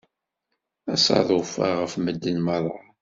Asaḍuf-a 0.93 1.69
ɣef 1.81 1.93
medden 2.03 2.37
merra. 2.45 2.79